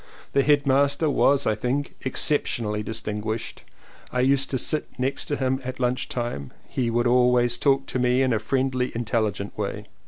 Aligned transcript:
The 0.33 0.41
headmaster 0.41 1.11
was 1.11 1.45
I 1.45 1.53
think 1.53 1.93
exceptionally 2.01 2.81
distinguished, 2.81 3.63
I 4.11 4.21
used 4.21 4.49
to 4.49 4.57
sit 4.57 4.87
next 4.97 5.25
to 5.25 5.35
him 5.35 5.61
at 5.63 5.79
lunch 5.79 6.09
time 6.09 6.41
and 6.41 6.51
he 6.67 6.89
would 6.89 7.05
always 7.05 7.55
talk 7.59 7.85
to 7.85 7.99
me 7.99 8.23
in 8.23 8.33
a 8.33 8.39
friendly 8.39 8.91
intelligent 8.95 9.55
way. 9.55 9.85